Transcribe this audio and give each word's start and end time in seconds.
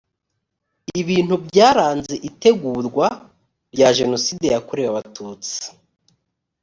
ibintu 1.01 1.35
byaranze 1.47 2.15
itegurwa 2.29 3.07
rya 3.73 3.89
jenoside 3.97 4.45
yakorewe 4.53 4.87
abatutsi 4.91 5.59